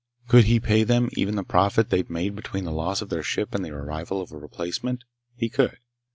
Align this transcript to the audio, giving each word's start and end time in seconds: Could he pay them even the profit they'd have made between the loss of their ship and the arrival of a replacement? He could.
Could 0.27 0.45
he 0.45 0.59
pay 0.59 0.83
them 0.83 1.09
even 1.11 1.35
the 1.35 1.43
profit 1.43 1.91
they'd 1.91 1.99
have 1.99 2.09
made 2.09 2.35
between 2.35 2.63
the 2.63 2.71
loss 2.71 3.03
of 3.03 3.09
their 3.09 3.21
ship 3.21 3.53
and 3.53 3.63
the 3.63 3.69
arrival 3.69 4.19
of 4.19 4.31
a 4.31 4.37
replacement? 4.39 5.03
He 5.35 5.47
could. 5.47 5.77